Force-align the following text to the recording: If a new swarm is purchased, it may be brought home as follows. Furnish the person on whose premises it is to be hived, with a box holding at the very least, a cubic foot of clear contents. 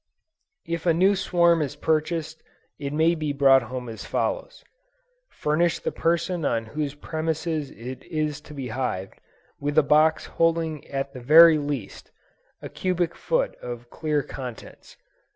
If 0.65 0.87
a 0.87 0.95
new 0.95 1.15
swarm 1.15 1.61
is 1.61 1.75
purchased, 1.75 2.41
it 2.79 2.91
may 2.91 3.13
be 3.13 3.31
brought 3.33 3.61
home 3.61 3.87
as 3.87 4.03
follows. 4.03 4.63
Furnish 5.29 5.77
the 5.77 5.91
person 5.91 6.43
on 6.43 6.65
whose 6.65 6.95
premises 6.95 7.69
it 7.69 8.01
is 8.05 8.41
to 8.47 8.55
be 8.55 8.69
hived, 8.69 9.21
with 9.59 9.77
a 9.77 9.83
box 9.83 10.25
holding 10.25 10.87
at 10.87 11.13
the 11.13 11.21
very 11.21 11.59
least, 11.59 12.09
a 12.63 12.67
cubic 12.67 13.13
foot 13.13 13.53
of 13.57 13.91
clear 13.91 14.23
contents. 14.23 14.97